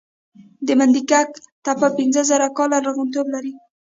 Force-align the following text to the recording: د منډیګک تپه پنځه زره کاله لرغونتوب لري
د 0.65 0.67
منډیګک 0.79 1.29
تپه 1.65 1.87
پنځه 1.97 2.21
زره 2.29 2.47
کاله 2.57 2.77
لرغونتوب 2.85 3.25
لري 3.35 3.53